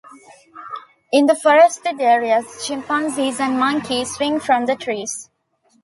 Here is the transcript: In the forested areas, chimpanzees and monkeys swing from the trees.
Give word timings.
In 1.11 1.27
the 1.27 1.35
forested 1.35 2.01
areas, 2.01 2.65
chimpanzees 2.65 3.39
and 3.39 3.59
monkeys 3.59 4.09
swing 4.15 4.39
from 4.39 4.65
the 4.65 4.75
trees. 4.75 5.29